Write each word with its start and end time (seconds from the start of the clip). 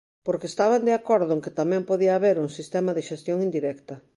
Porque 0.25 0.49
estaban 0.51 0.83
de 0.87 0.93
acordo 0.99 1.31
en 1.33 1.43
que 1.43 1.55
tamén 1.59 1.87
podía 1.89 2.13
haber 2.17 2.35
un 2.45 2.49
sistema 2.59 2.91
de 2.93 3.05
xestión 3.09 3.37
indirecta. 3.47 3.95